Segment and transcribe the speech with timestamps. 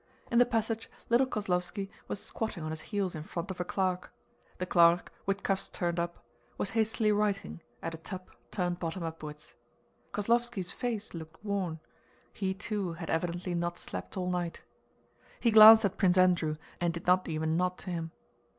[0.31, 4.11] In the passage little Kozlóvski was squatting on his heels in front of a clerk.
[4.57, 6.25] The clerk, with cuffs turned up,
[6.57, 9.53] was hastily writing at a tub turned bottom upwards.
[10.11, 14.63] Kozlóvski's face looked worn—he too had evidently not slept all night.
[15.39, 18.11] He glanced at Prince Andrew and did not even nod to him.